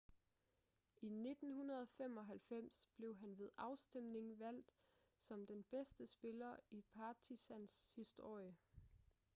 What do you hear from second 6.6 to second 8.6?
i partizans historie